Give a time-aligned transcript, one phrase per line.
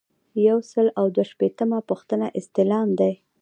[0.47, 3.13] یو سل او دوه شپیتمه پوښتنه استعلام دی.